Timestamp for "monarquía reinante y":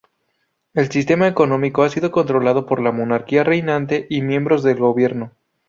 2.91-4.23